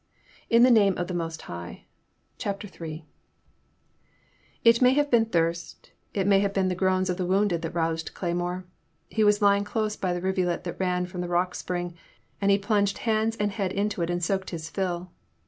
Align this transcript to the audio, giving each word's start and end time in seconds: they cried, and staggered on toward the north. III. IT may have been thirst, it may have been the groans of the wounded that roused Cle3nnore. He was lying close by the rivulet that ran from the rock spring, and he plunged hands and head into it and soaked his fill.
they 0.49 0.57
cried, 0.57 0.65
and 0.97 0.97
staggered 0.97 0.99
on 1.21 1.29
toward 1.29 1.85
the 2.39 2.47
north. 2.49 2.81
III. 2.81 3.05
IT 4.63 4.81
may 4.81 4.93
have 4.93 5.11
been 5.11 5.25
thirst, 5.25 5.91
it 6.15 6.25
may 6.25 6.39
have 6.39 6.51
been 6.53 6.69
the 6.69 6.73
groans 6.73 7.07
of 7.11 7.17
the 7.17 7.25
wounded 7.27 7.61
that 7.61 7.75
roused 7.75 8.11
Cle3nnore. 8.15 8.63
He 9.11 9.23
was 9.23 9.43
lying 9.43 9.63
close 9.63 9.95
by 9.95 10.11
the 10.13 10.21
rivulet 10.21 10.63
that 10.63 10.79
ran 10.79 11.05
from 11.05 11.21
the 11.21 11.27
rock 11.29 11.53
spring, 11.53 11.95
and 12.41 12.49
he 12.49 12.57
plunged 12.57 12.97
hands 13.05 13.35
and 13.35 13.51
head 13.51 13.71
into 13.71 14.01
it 14.01 14.09
and 14.09 14.23
soaked 14.23 14.49
his 14.49 14.71
fill. 14.71 15.11